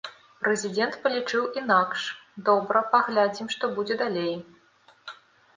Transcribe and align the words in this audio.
Прэзідэнт 0.43 0.95
палічыў 1.03 1.43
інакш, 1.61 2.01
добра, 2.47 2.81
паглядзім, 2.97 3.47
што 3.57 3.71
будзе 3.77 3.95
далей. 4.03 4.35